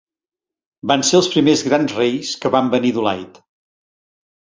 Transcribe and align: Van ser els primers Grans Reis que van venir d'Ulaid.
Van 0.91 1.03
ser 1.09 1.17
els 1.19 1.27
primers 1.33 1.61
Grans 1.67 1.93
Reis 1.97 2.31
que 2.45 2.51
van 2.57 2.71
venir 2.77 2.91
d'Ulaid. 2.97 3.39